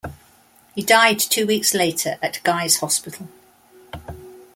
He 0.73 0.81
died 0.81 1.19
two 1.19 1.45
weeks 1.45 1.75
later 1.75 2.17
at 2.23 2.41
Guy's 2.41 2.77
Hospital. 2.77 3.29